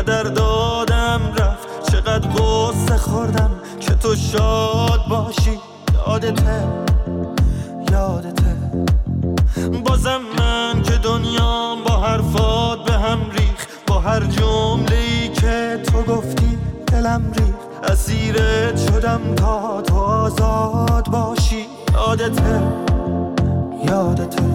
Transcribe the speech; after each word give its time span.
هدر 0.00 0.22
دادم 0.22 1.20
رفت. 1.38 1.92
چقدر 1.92 2.28
قصه 2.28 2.96
خوردم 2.96 3.50
که 3.80 3.94
تو 3.94 4.16
شاد 4.16 5.04
باشی. 5.08 5.58
یادته 6.06 6.68
یادته 7.92 8.56
بازم 9.84 10.20
من 10.38 10.82
که 10.82 10.92
دنیا 10.92 11.76
با 11.86 11.96
حرفات 11.96 12.84
به 12.84 12.92
هم 12.92 13.30
ریخ 13.30 13.66
با 13.86 13.98
هر 14.00 14.20
جمله 14.20 15.28
که 15.28 15.82
تو 15.92 16.02
گفتی 16.02 16.58
دلم 16.86 17.32
ریخ 17.32 17.90
اسیرت 17.92 18.78
شدم 18.78 19.34
تا 19.36 19.82
تو 19.82 19.94
آزاد 19.94 21.06
باشی. 21.06 21.66
یادته 21.94 22.62
یادته 23.86 24.49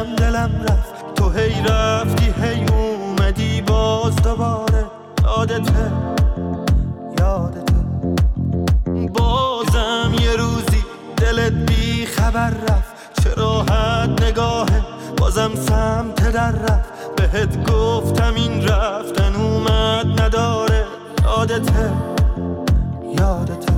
دلم 0.00 0.16
دلم 0.16 0.50
رفت. 0.62 1.14
تو 1.14 1.30
هی 1.30 1.62
رفتی 1.62 2.34
هی 2.42 2.66
اومدی 2.66 3.60
باز 3.60 4.16
دوباره. 4.16 4.84
یادت 5.24 5.70
یادته 7.18 7.74
بازم 9.14 10.12
یه 10.20 10.36
روزی 10.36 10.84
دلت 11.16 11.52
بی 11.52 12.06
خبر 12.06 12.50
رفت. 12.50 13.22
چرا 13.24 13.34
راحت 13.34 14.22
نگاهه؟ 14.22 14.82
بازم 15.16 15.50
سمت 15.54 16.32
در 16.32 16.50
رفت. 16.52 17.16
بهت 17.16 17.70
گفتم 17.70 18.34
این 18.34 18.68
رفتن 18.68 19.34
اومد 19.34 20.22
نداره. 20.22 20.84
یادت 21.24 21.70
یادته 23.18 23.72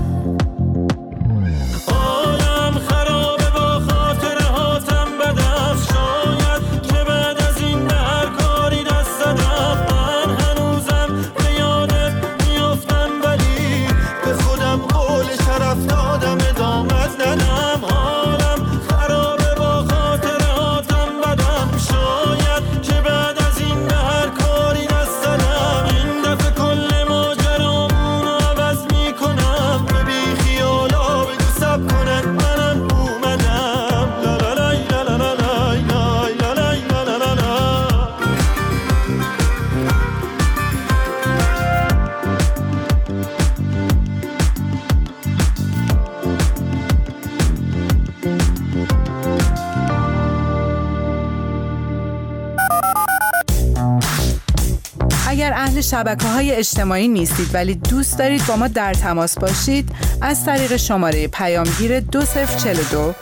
شبکه 56.03 56.29
های 56.29 56.53
اجتماعی 56.53 57.09
نیستید 57.09 57.55
ولی 57.55 57.75
دوست 57.75 58.19
دارید 58.19 58.47
با 58.47 58.57
ما 58.57 58.69
در 58.69 58.95
تماس 58.95 59.39
باشید 59.39 59.89
از 60.21 60.45
طریق 60.45 60.77
شماره 60.77 61.29
پیامگیر 61.29 62.01
2042 62.01 63.15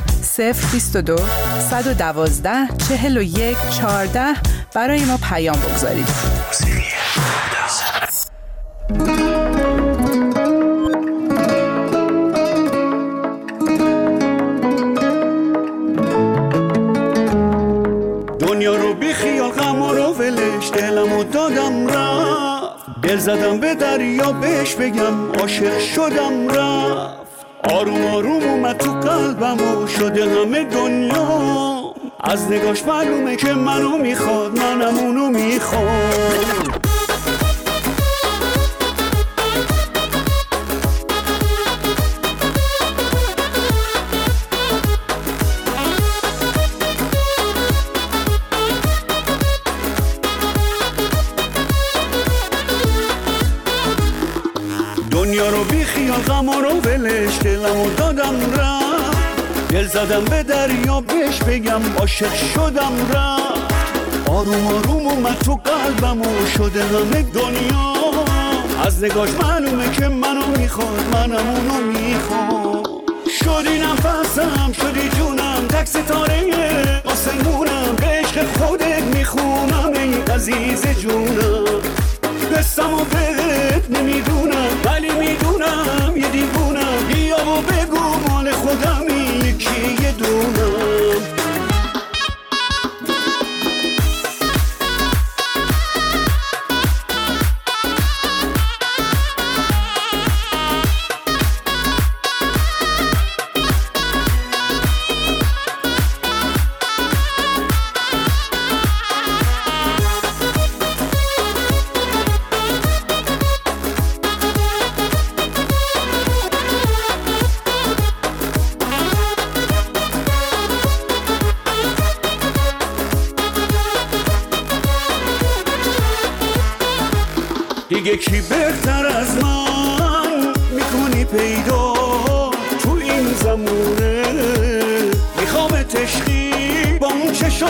022 0.73 1.17
112 1.71 2.51
41 2.89 3.57
14 3.81 4.21
برای 4.75 5.05
ما 5.05 5.19
پیام 5.29 5.57
بگذارید. 5.57 6.09
دل 23.11 23.19
زدم 23.19 23.61
به 23.61 23.75
دریا 23.75 24.33
بهش 24.33 24.75
بگم 24.75 25.33
عاشق 25.41 25.79
شدم 25.79 26.49
رفت. 26.49 27.15
آروم 27.71 28.05
آروم 28.05 28.43
اومد 28.43 28.77
تو 28.77 28.93
قلبم 28.93 29.57
و 29.57 29.87
شده 29.87 30.41
همه 30.41 30.65
دنیا. 30.65 31.95
از 32.21 32.53
نگاش 32.53 32.85
معلومه 32.85 33.37
که 33.37 33.55
منو 33.55 33.99
می‌خواد 33.99 34.59
منم 34.59 34.99
اونو 34.99 35.29
می‌خواد 35.29 36.70
غم 55.21 56.51
رو 56.51 56.71
ولش 56.71 57.39
دلمو 57.43 57.91
دادم 57.97 58.35
رفت. 58.59 59.69
دل 59.69 59.87
زدم 59.87 60.25
به 60.25 60.43
دریا 60.43 61.01
بهش 61.01 61.39
بگم 61.39 61.81
عاشق 61.99 62.35
شدم 62.55 62.93
رفت. 63.15 63.75
آروم 64.29 64.67
آروم 64.67 65.07
اومد 65.07 65.39
تو 65.39 65.61
قلبم 65.65 66.23
و 66.23 66.47
شده 66.57 66.85
همه 66.85 67.23
دنیا. 67.23 67.95
از 68.85 69.05
نگاش 69.05 69.31
معلومه 69.43 69.93
که 69.93 70.09
منو 70.09 70.47
می‌خواد 70.59 71.05
منم 71.13 71.49
اونو 71.49 71.99
می‌خواد 71.99 72.89
شدی 73.45 73.79
نفسم 73.79 74.73
شدی 74.73 75.09
جونم 75.19 75.67
تک 75.69 75.87
ستاره 75.87 77.03
آسمونم 77.05 77.97
به 77.97 78.07
عشق 78.07 78.47
خودت 78.59 79.03
می‌خونم. 79.03 79.93
ای 79.95 80.35
عزیز 80.35 80.87
جونم. 80.99 81.50
یکی 89.61 90.03
یه 90.03 90.13
دونم 90.13 90.70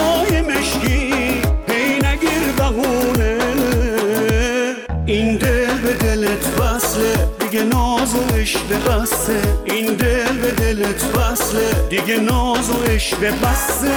چشای 0.01 0.41
مشکی. 0.41 1.13
هی 1.67 1.95
نگیر 1.95 2.51
بهونه. 2.57 3.37
این 5.05 5.37
دل 5.37 5.77
به 5.77 5.93
دلت 5.93 6.59
وصله. 6.59 7.27
دیگه 7.39 7.63
ناز 7.63 8.15
و 8.15 8.35
عشق 8.35 8.87
بسته. 8.87 9.41
این 9.65 9.85
دل 9.85 10.37
به 10.37 10.51
دلت 10.51 11.03
وصله. 11.17 11.71
دیگه 11.89 12.17
ناز 12.17 12.69
و 12.69 12.83
عشق 12.83 13.17
بسته. 13.19 13.91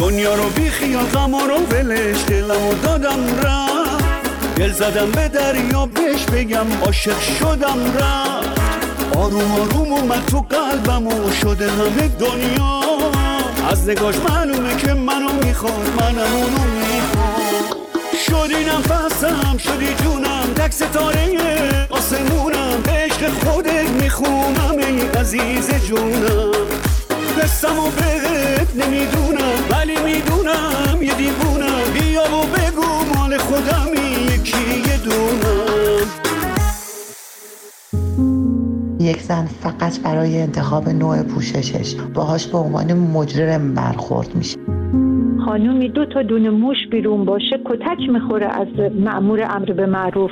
دنیا 0.00 0.34
رو 0.34 0.48
بی 0.50 0.70
خیال 0.70 1.04
غم 1.04 1.34
رو 1.34 1.56
ولش. 1.56 2.24
دلم 2.28 2.66
و 2.66 2.74
دادم 2.82 3.40
رفت. 3.42 4.04
دل 4.56 4.72
زدم 4.72 5.10
به 5.10 5.28
دریا. 5.28 5.86
بهش 5.86 6.24
بگم 6.24 6.66
عاشق 6.86 7.20
شدم 7.38 7.78
رفت. 7.98 8.60
آروم 9.16 9.52
آروم 9.52 9.92
اومد 9.92 10.26
تو 10.26 10.40
قلبم 10.40 11.06
و 11.06 11.32
شده 11.42 11.70
همه 11.70 12.08
دنیا. 12.08 12.83
از 13.68 13.88
نگاش 13.88 14.16
معلومه 14.16 14.76
که 14.76 14.94
منو 14.94 15.32
می‌خواد 15.32 15.92
منم 16.00 16.32
اونو 16.34 16.64
می‌خواد 16.64 17.84
شدی 18.26 18.64
نفسم 18.64 19.56
شدی 19.58 19.94
جونم 20.02 20.54
تک 20.56 20.72
ستاره 20.72 21.86
آسمونم. 21.90 22.82
عشق 22.88 23.28
خودت 23.44 23.88
می‌خونم 23.90 24.76
ای 24.78 25.20
عزیز 25.20 25.70
جونم. 25.88 26.52
قصم 27.42 27.78
و 27.78 27.90
بهت 27.90 28.68
نمی‌دونم 28.76 29.54
ولی 29.70 29.96
می‌دونم 29.96 31.02
یه 31.02 31.14
دیوونم. 31.14 31.82
بیا 31.94 32.22
و 32.22 32.46
بگو 32.46 33.04
مال 33.14 33.38
خودمی 33.38 34.34
یکی 34.34 34.82
یه 34.88 34.96
دونم. 34.96 36.06
یک 39.04 39.20
زن 39.20 39.46
فقط 39.46 40.00
برای 40.00 40.42
انتخاب 40.42 40.88
نوع 40.88 41.22
پوششش 41.22 41.94
باهاش 42.14 42.46
به 42.46 42.58
عنوان 42.58 42.92
مجرم 42.92 43.74
برخورد 43.74 44.34
میشه. 44.34 44.58
خانومی 45.44 45.88
دو 45.88 46.06
تا 46.06 46.22
دونه 46.22 46.50
موش 46.50 46.76
بیرون 46.90 47.24
باشه 47.24 47.60
کتک 47.64 48.08
می‌خوره 48.12 48.46
از 48.46 48.68
مأمور 49.00 49.40
امر 49.50 49.72
به 49.72 49.86
معروف. 49.86 50.30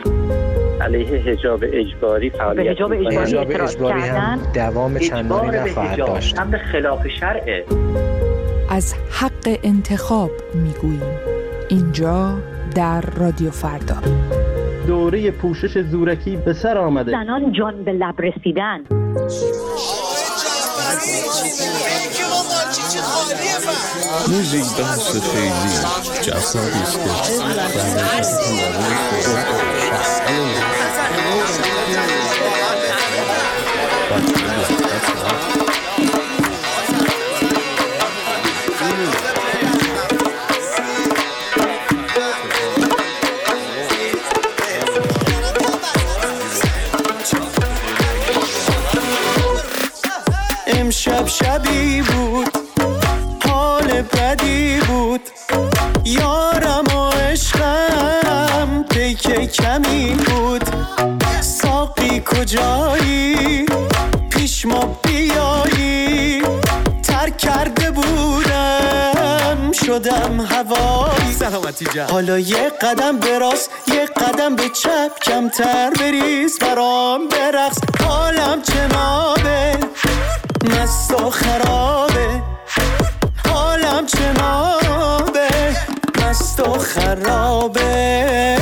علیه 0.81 1.07
حجاب 1.07 1.65
اجباری 1.73 2.31
فعالیت 2.31 2.65
به 2.65 2.71
حجاب. 2.71 2.93
اجباری 2.93 3.55
اجباری 3.55 4.01
هم 4.01 4.39
دوام 4.55 4.99
چندانی 4.99 5.59
نخواهد 5.59 5.99
داشت. 5.99 6.39
امر 6.39 6.59
خلاف 6.59 7.09
شرعه 7.21 7.65
از 8.71 8.95
حق 9.11 9.59
انتخاب 9.63 10.31
می‌گوییم. 10.55 11.17
اینجا 11.69 12.39
در 12.75 13.01
رادیو 13.01 13.51
فردا. 13.51 13.97
دوره 14.87 15.31
پوشش 15.31 15.79
زورکی 15.79 16.37
به 16.37 16.53
سر 16.53 16.79
آمده. 16.79 17.11
زنان 17.11 17.53
جان 17.53 17.85
به 17.85 17.93
لب 17.93 18.21
رسیدن. 18.21 18.81
موزیک 24.29 24.77
بحث 24.79 25.17
خیلی 25.35 25.53
است 26.33 26.57
شدم 69.93 70.41
هوایی. 70.41 71.33
سلامتی 71.39 71.85
جان. 71.95 72.11
حالا 72.11 72.39
یه 72.39 72.69
قدم 72.69 73.19
به 73.19 73.39
راست 73.39 73.71
یه 73.87 74.07
قدم 74.07 74.57
به 74.57 74.69
چپ. 74.69 75.19
کمتر 75.23 75.91
بریز 75.91 76.59
برام 76.59 77.29
برقص. 77.29 77.79
حالم 78.07 78.63
چنابه. 78.63 79.77
مست 80.65 81.21
و 81.21 81.31
خرابه. 81.31 82.43
حالم 83.49 84.07
چنابه. 84.07 85.49
مست 86.23 86.61
و 86.61 86.79
خرابه. 86.79 88.59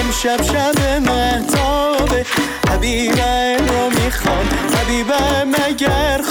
امشب 0.00 0.42
شب 0.42 0.80
مهتابه 1.06 2.26
حبیبم 2.68 3.68
رو 3.68 3.90
می‌خوام. 3.90 4.48
حبیبم 4.80 5.64
اگر 5.66 6.22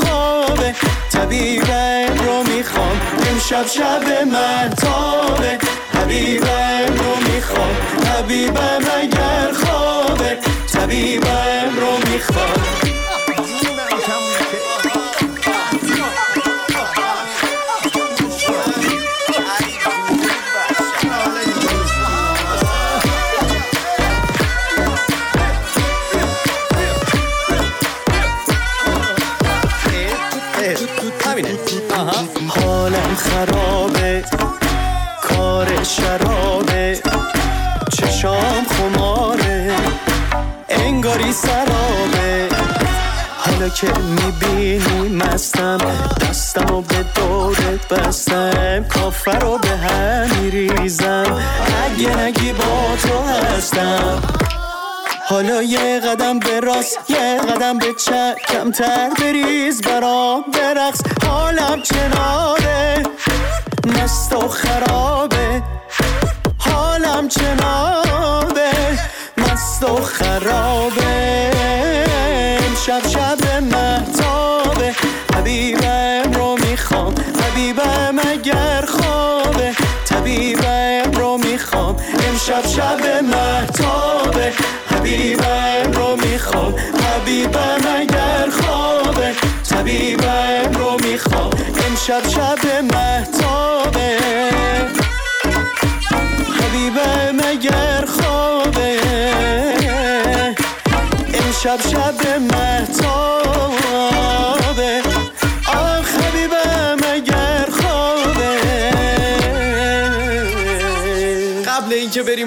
امشب 3.51 3.67
شب 3.67 4.27
مهتابه 4.27 5.57
حبیبم 5.93 6.97
رو 6.97 7.33
می‌خوام. 7.33 7.75
حبیبم 8.05 8.86
کار 35.21 35.83
شرابه. 35.83 37.01
چشام 37.97 38.65
خماره. 38.69 39.75
انگاری 40.69 41.33
سرابه. 41.33 42.47
حالا 43.37 43.69
که 43.69 43.87
می‌بینی 43.87 45.09
مستم 45.09 45.77
دستم 46.21 46.75
و 46.75 46.81
به 46.81 47.05
دورت 47.15 47.87
بستم. 47.87 48.83
کافر 48.83 49.39
رو 49.39 49.57
به 49.57 49.69
هم 49.69 50.29
میریزم. 50.41 51.43
اگه 51.85 52.17
نگی 52.17 52.53
با 52.53 52.95
تو 53.01 53.23
هستم. 53.23 54.21
حالا 55.29 55.61
یه 55.61 55.99
قدم 55.99 56.39
به 56.39 56.59
راست 56.59 56.99
یه 57.09 57.37
قدم 57.37 57.77
به 57.77 57.93
چپ 58.05 58.35
کمتر 58.47 59.09
بریز. 59.19 59.81
برام 59.81 60.45
برقص 60.53 61.01
حالم 61.27 61.81
چناره 61.81 62.36
خرابه. 64.47 65.63
حالم 66.57 67.27
چنابه. 67.27 68.71
مست 69.37 69.83
و 69.83 70.01
خرابه. 70.01 71.51
امشب 72.67 73.07
شب 73.07 73.63
مهتابه 73.63 74.95
حبیبم 75.35 76.31
رو 76.33 76.57
می‌خوام. 76.57 77.15
حبیبم 77.43 78.15
اگر 78.31 78.85
خوابه. 78.85 79.75
طبیبم 80.05 81.11
رو 81.13 81.37
می‌خوام. 81.37 81.95
امشب 82.29 82.67
شب 82.67 83.23
مهتابه 83.23 84.53
حبیبم 84.91 85.91
رو 85.93 86.15
می‌خوام. 86.15 86.75
حبیبم 86.75 87.81
اگر 87.97 88.49
خوابه. 88.61 89.35
طبیبم 89.69 90.71
رو 90.73 90.97
می‌خوام. 91.03 91.49
امشب 91.87 92.29
شب 92.29 92.76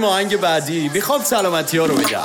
بریم 0.01 0.13
آهنگ 0.13 0.37
بعدی. 0.37 0.91
می‌خوام 0.95 1.25
سلامتی 1.25 1.79
ها 1.79 1.87
رو 1.87 1.95
بگم. 1.95 2.19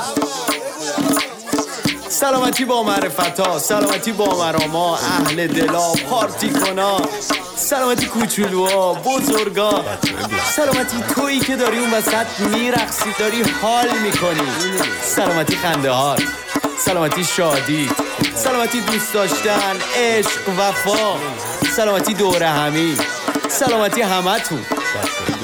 سلامتی 2.08 2.64
با 2.64 2.82
معرفت 2.82 3.58
سلامتی 3.58 4.12
با 4.12 4.38
مراما 4.38 4.98
اهل 4.98 5.46
دلا 5.46 5.92
پارتی 5.92 6.48
کنا 6.50 7.00
سلامتی 7.56 8.06
کوچولوها 8.06 8.94
بزرگا 8.94 9.84
سلامتی 10.56 11.04
تویی 11.14 11.40
که 11.40 11.56
داری 11.56 11.78
اون 11.78 11.94
وسط 11.94 12.40
میرقصی 12.40 13.14
داری 13.18 13.42
حال 13.62 13.98
می‌کنی. 13.98 14.48
سلامتی 15.02 15.56
خنده 15.56 15.90
ها. 15.90 16.16
سلامتی 16.78 17.24
شادی. 17.24 17.90
سلامتی 18.34 18.80
دوست 18.80 19.12
داشتن 19.12 19.76
عشق 19.96 20.48
وفا. 20.58 21.16
سلامتی 21.76 22.14
دوره 22.14 22.48
همی. 22.48 22.96
سلامتی 23.48 24.02
همتون. 24.02 24.66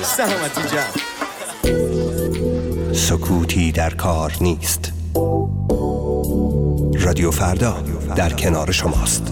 سلامتی 0.03 0.63
جمع. 0.63 1.12
سکوتی 3.03 3.73
در 3.73 3.95
کار 3.95 4.33
نیست. 4.41 4.93
رادیو 6.95 7.31
فردا 7.31 7.77
در 8.17 8.33
کنار 8.33 8.73
شماست. 8.73 9.23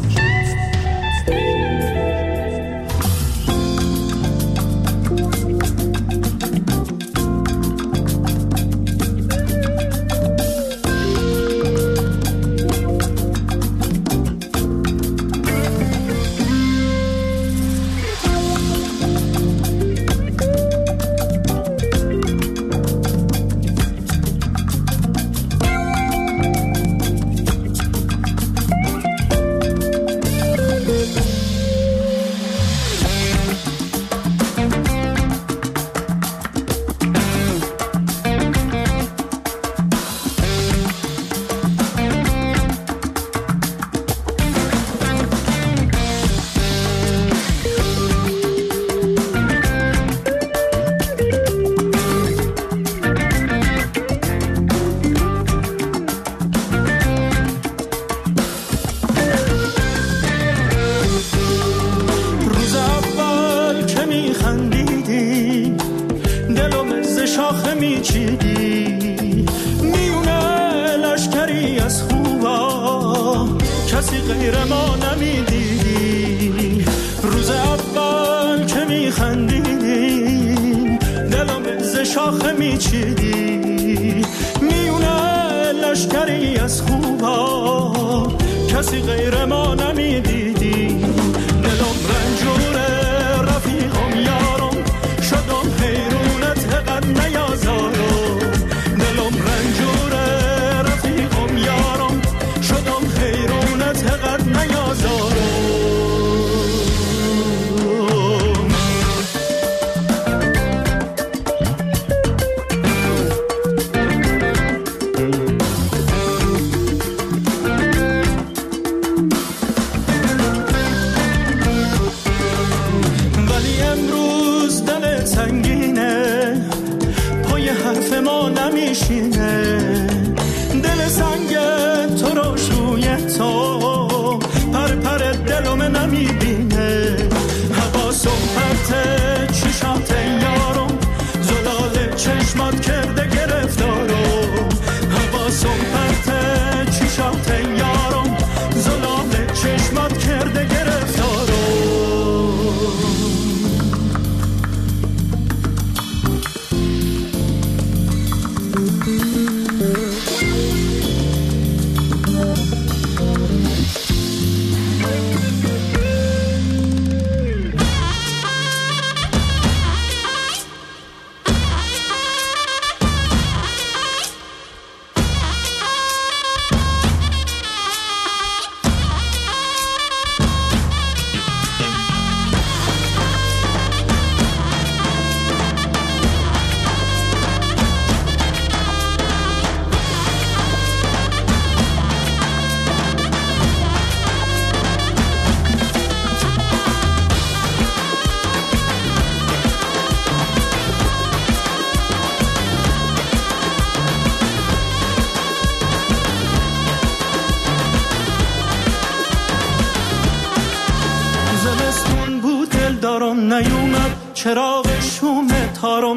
شاخه 82.05 82.53
میچیدی. 82.53 84.25
میونه 84.61 85.73
لشکری 85.73 86.59
از 86.59 86.83
خوبا. 86.83 88.27
کسی 88.73 89.01
غیر 89.01 89.45
ما 89.45 89.75
نمی‌دیدی 89.75 90.60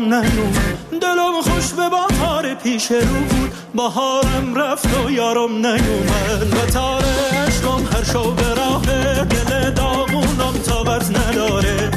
نیومد 0.04 0.78
دلم 1.02 1.42
خوش 1.42 1.74
به 1.74 1.90
بهار 1.90 2.54
پیش 2.54 2.92
رو 2.92 3.20
بود. 3.30 3.52
بهارم 3.76 4.56
رفت 4.56 4.98
و 4.98 5.12
یارم 5.12 5.52
نیومد. 5.52 6.54
و 6.54 6.72
تار 6.72 7.04
عشقم 7.48 7.88
هر 7.94 8.04
شو 8.04 8.32
به 8.32 8.54
راه 8.54 8.86
دل 9.24 9.72
داغونم 9.72 10.54
تابت 10.66 11.18
نداره. 11.18 11.93